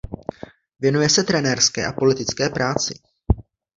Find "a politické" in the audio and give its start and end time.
1.85-2.49